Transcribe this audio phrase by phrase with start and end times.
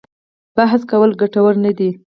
[0.55, 1.89] بحث کول ګټور نه دي.